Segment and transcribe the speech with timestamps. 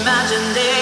[0.00, 0.79] Imagine there's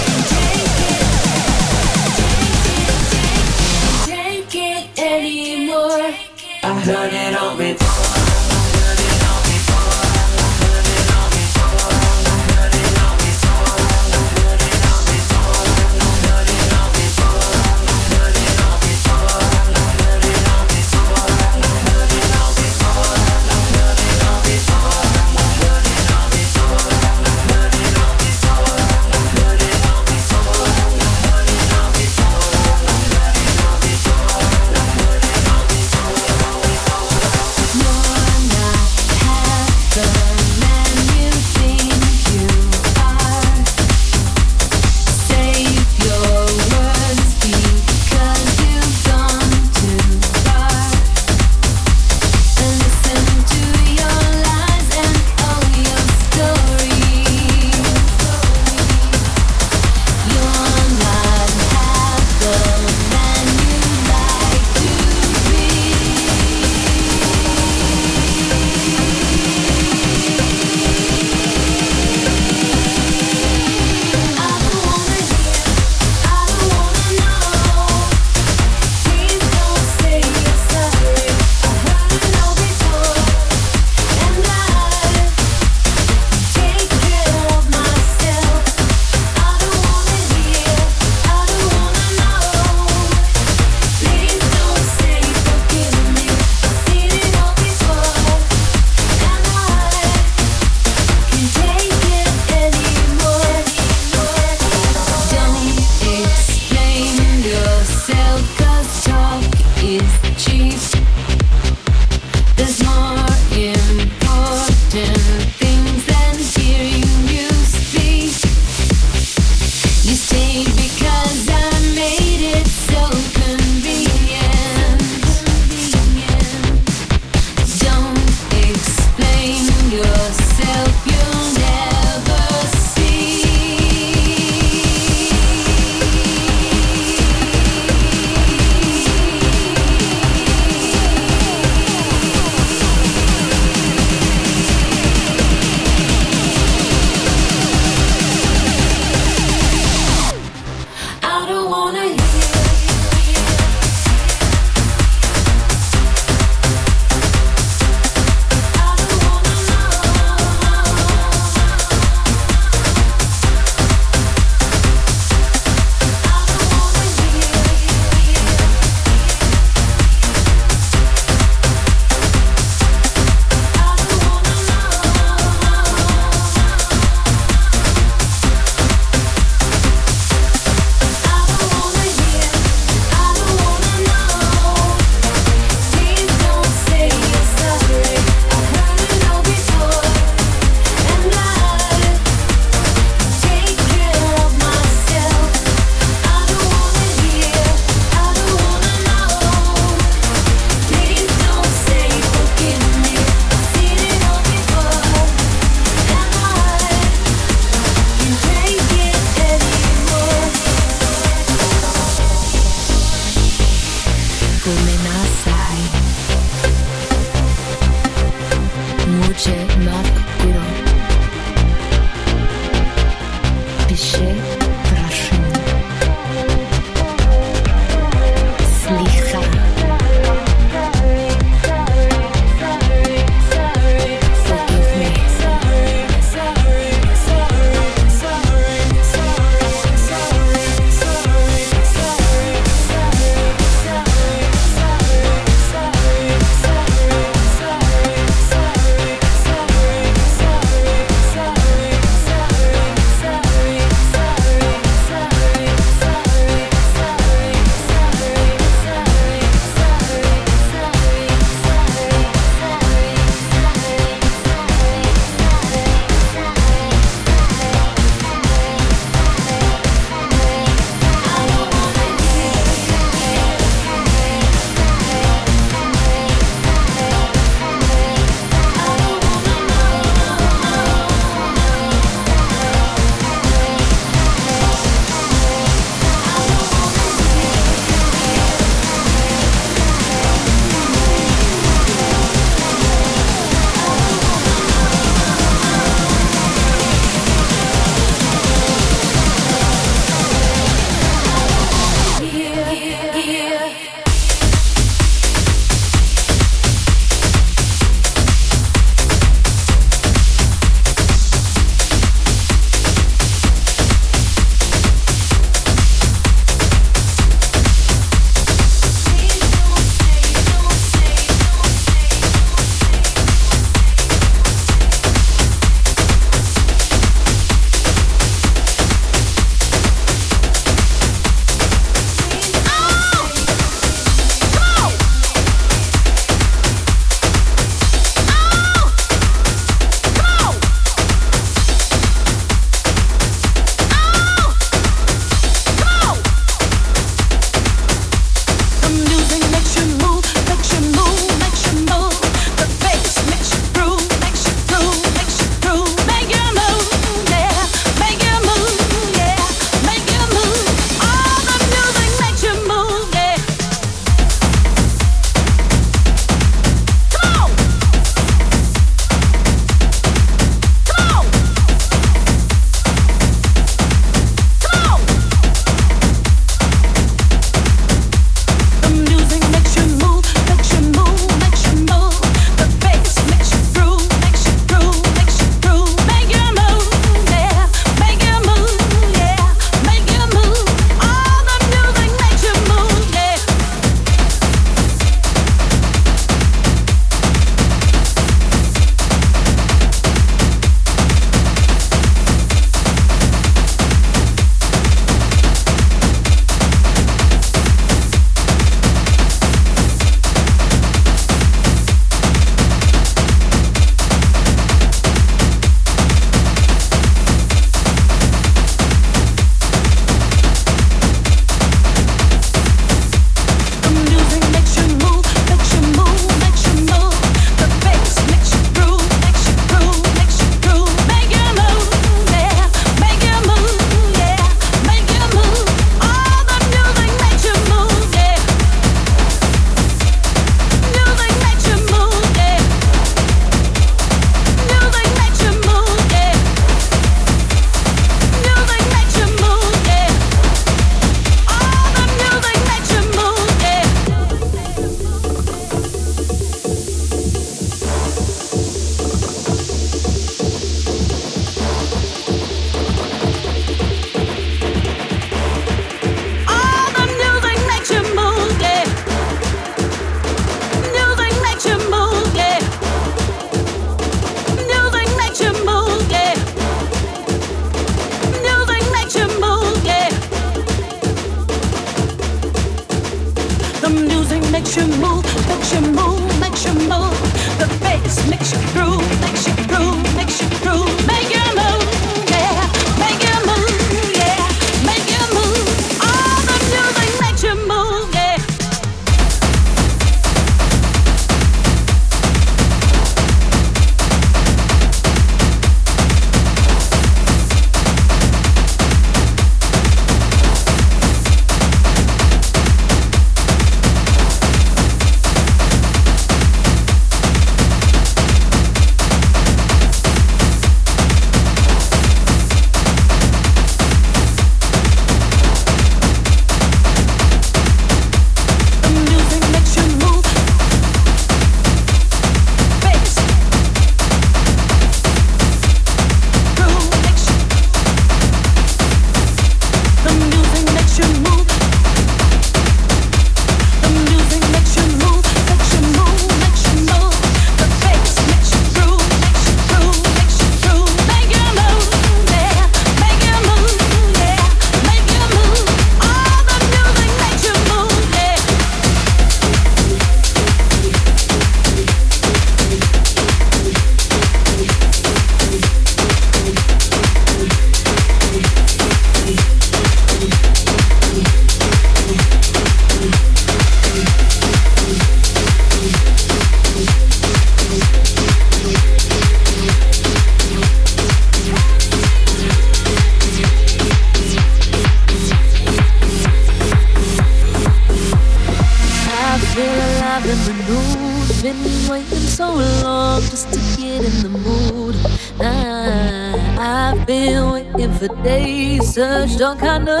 [599.41, 600.00] don't got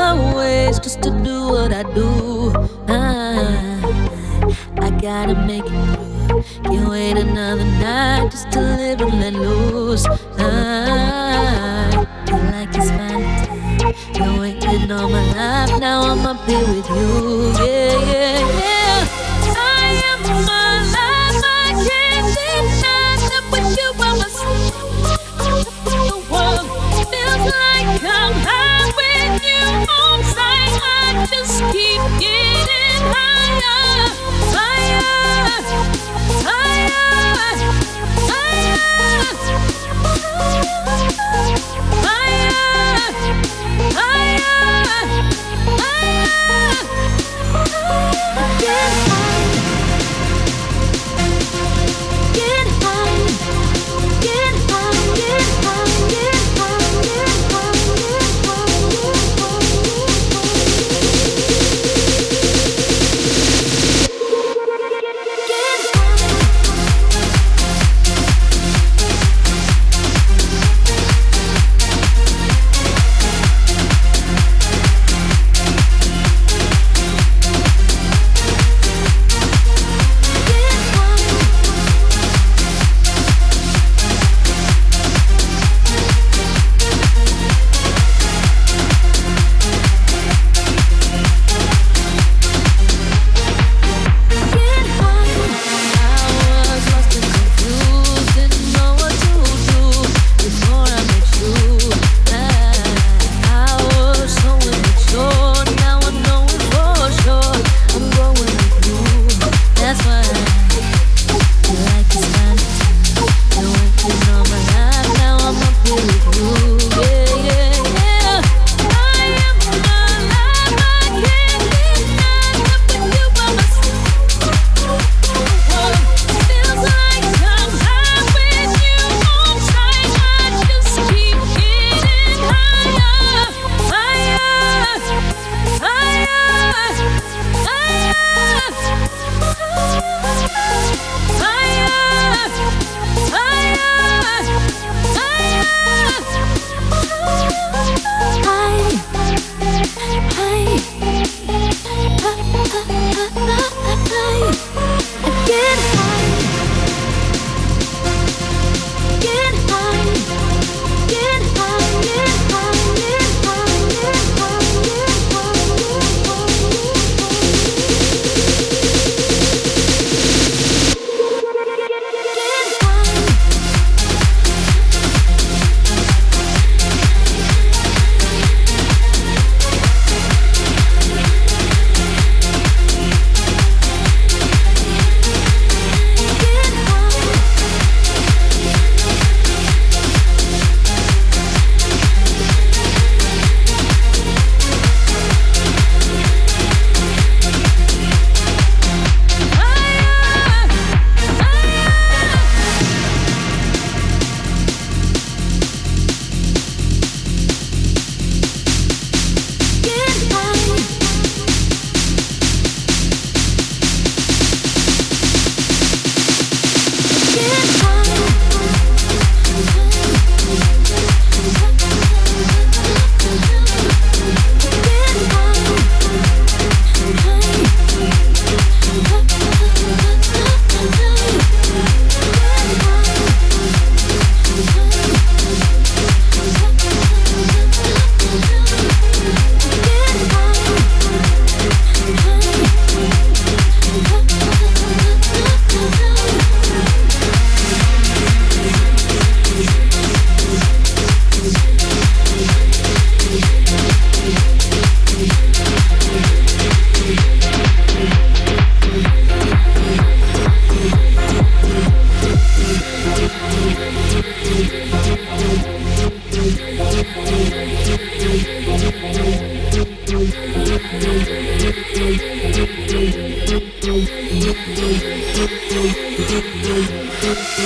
[277.53, 277.61] To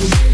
[0.00, 0.27] you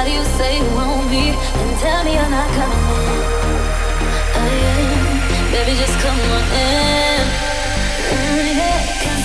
[0.00, 3.20] Why do you say you want me and tell me you're not coming home?
[4.32, 7.24] I am, baby, just come on in.
[8.08, 9.19] Mm, yeah.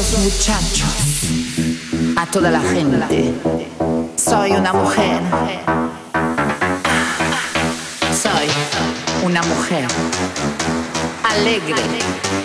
[0.00, 0.88] esos muchachos,
[2.16, 3.34] a toda la gente.
[4.16, 5.20] Soy una mujer.
[8.10, 8.48] Soy
[9.22, 9.86] una mujer
[11.24, 12.41] alegre.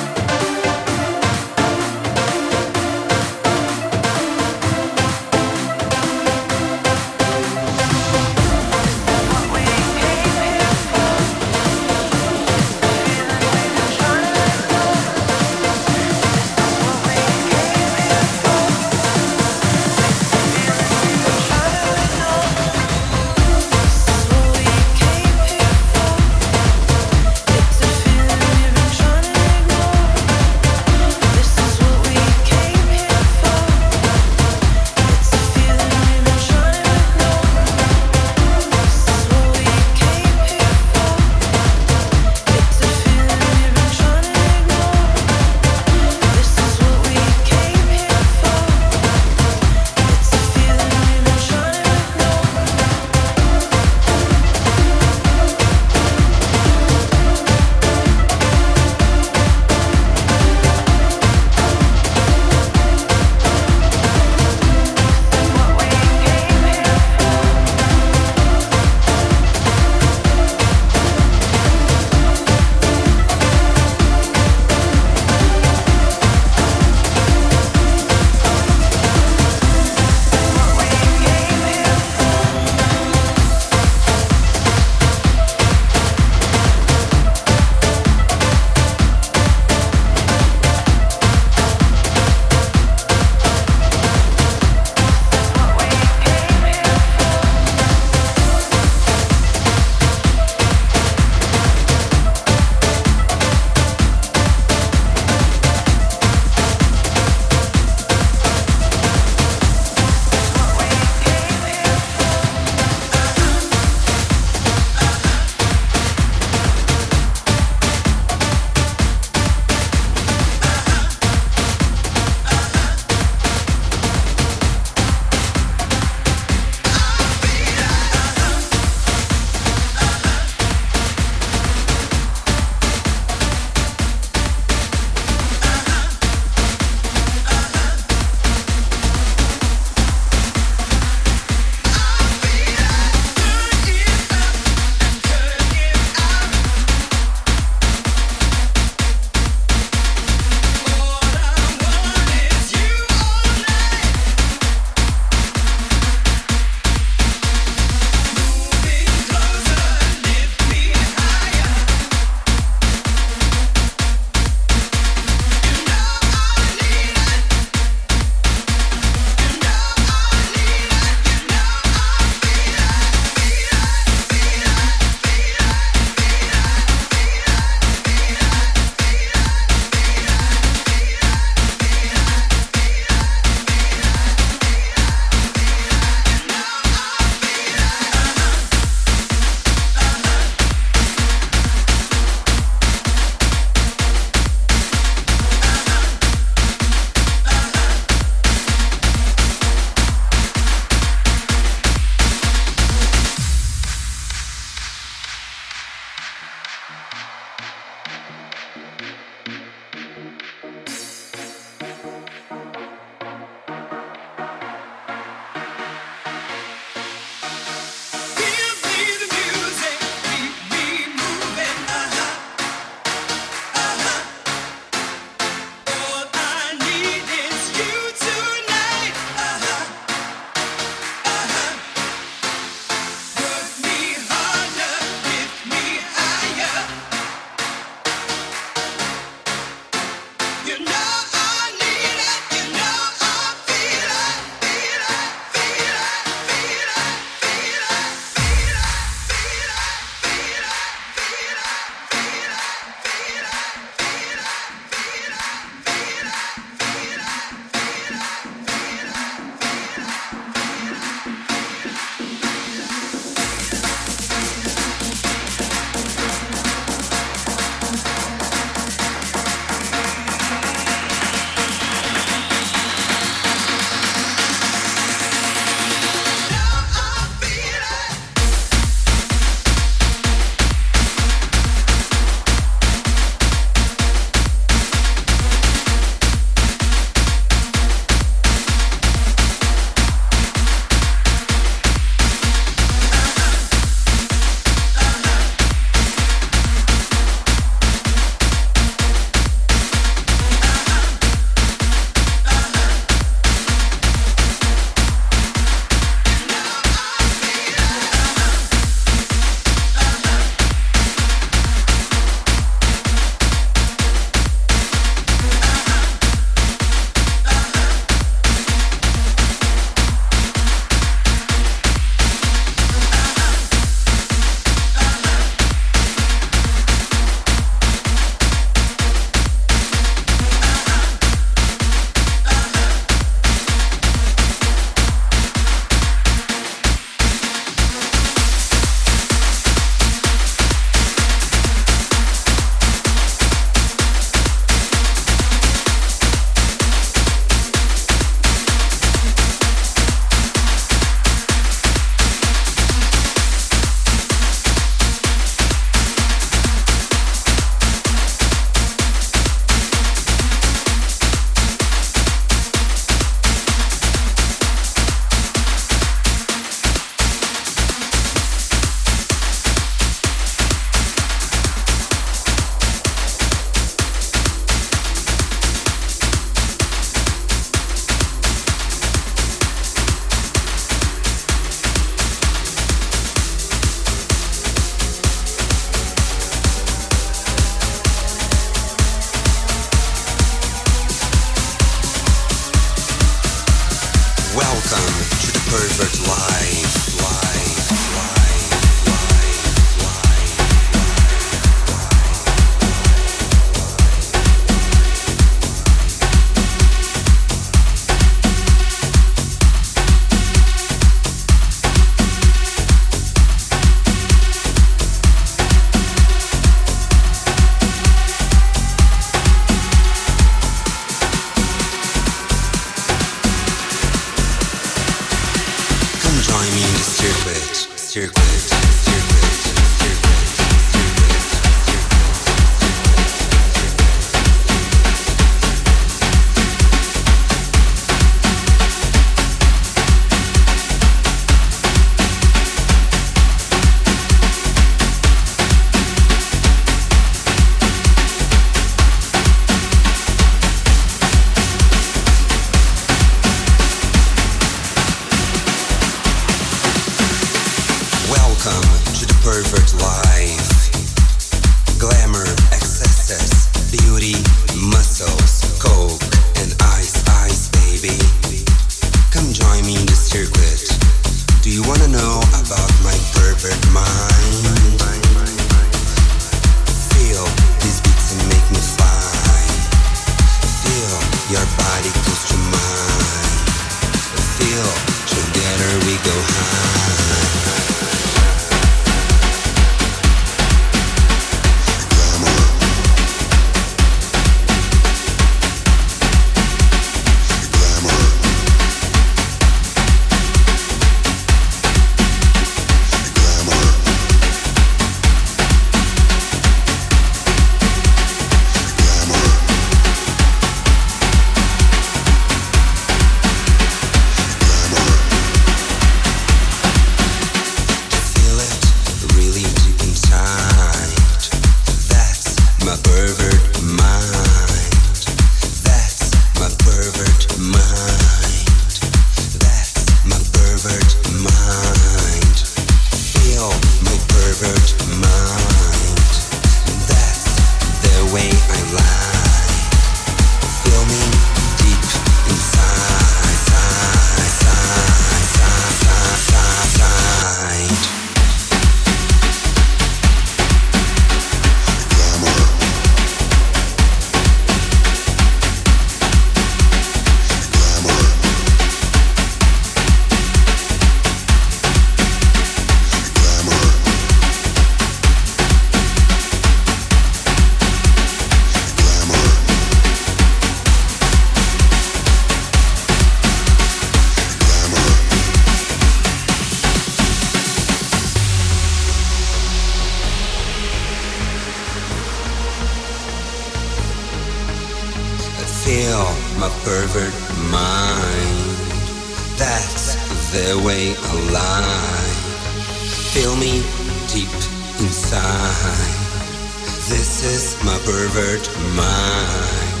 [597.44, 598.64] This my pervert
[598.96, 600.00] mind.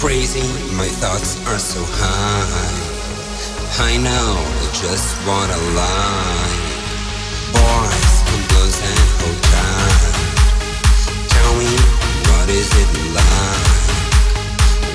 [0.00, 2.72] Crazy, my thoughts are so high.
[3.84, 6.56] I know, I just wanna lie.
[7.52, 10.16] Boys and girls and hold tight.
[11.36, 11.68] Tell me,
[12.32, 13.84] what is it like?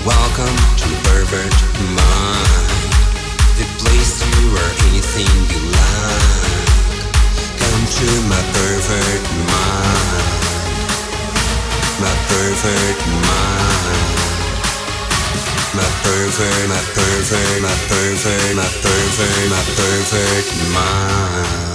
[0.09, 1.53] Welcome to Pervert
[1.85, 2.89] Mind,
[3.61, 6.65] the place you are anything you like.
[7.61, 9.23] Come to my pervert
[9.53, 10.48] mind,
[12.01, 14.19] my perfect mind,
[15.75, 21.68] my pervert, my pervert, my pervert, my pervert, my pervert mind.